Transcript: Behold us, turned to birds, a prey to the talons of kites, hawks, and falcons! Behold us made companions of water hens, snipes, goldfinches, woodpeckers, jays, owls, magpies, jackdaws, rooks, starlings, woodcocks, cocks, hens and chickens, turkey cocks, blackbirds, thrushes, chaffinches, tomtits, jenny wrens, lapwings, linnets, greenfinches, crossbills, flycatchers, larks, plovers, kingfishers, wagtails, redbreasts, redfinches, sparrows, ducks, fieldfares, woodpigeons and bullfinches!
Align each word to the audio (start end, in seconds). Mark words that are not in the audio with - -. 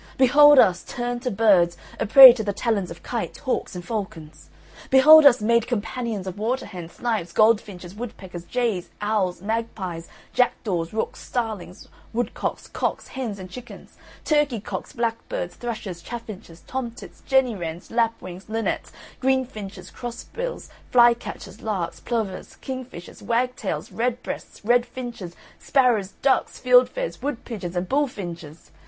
Behold 0.17 0.57
us, 0.57 0.83
turned 0.83 1.21
to 1.21 1.29
birds, 1.29 1.77
a 1.99 2.07
prey 2.07 2.33
to 2.33 2.43
the 2.43 2.53
talons 2.53 2.89
of 2.89 3.03
kites, 3.03 3.37
hawks, 3.37 3.75
and 3.75 3.85
falcons! 3.85 4.49
Behold 4.89 5.27
us 5.27 5.43
made 5.43 5.67
companions 5.67 6.25
of 6.25 6.39
water 6.39 6.65
hens, 6.65 6.93
snipes, 6.93 7.31
goldfinches, 7.31 7.93
woodpeckers, 7.93 8.45
jays, 8.45 8.89
owls, 8.99 9.43
magpies, 9.43 10.07
jackdaws, 10.33 10.91
rooks, 10.91 11.19
starlings, 11.19 11.87
woodcocks, 12.13 12.65
cocks, 12.67 13.09
hens 13.09 13.37
and 13.37 13.51
chickens, 13.51 13.95
turkey 14.25 14.59
cocks, 14.59 14.91
blackbirds, 14.91 15.53
thrushes, 15.53 16.01
chaffinches, 16.01 16.61
tomtits, 16.67 17.21
jenny 17.27 17.55
wrens, 17.55 17.91
lapwings, 17.91 18.49
linnets, 18.49 18.91
greenfinches, 19.21 19.91
crossbills, 19.93 20.71
flycatchers, 20.89 21.61
larks, 21.61 21.99
plovers, 21.99 22.55
kingfishers, 22.59 23.21
wagtails, 23.21 23.91
redbreasts, 23.91 24.61
redfinches, 24.61 25.33
sparrows, 25.59 26.13
ducks, 26.23 26.59
fieldfares, 26.59 27.21
woodpigeons 27.21 27.75
and 27.75 27.87
bullfinches! 27.87 28.71